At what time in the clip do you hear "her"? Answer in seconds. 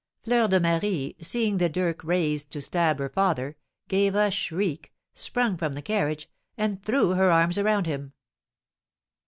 2.97-3.07, 7.11-7.29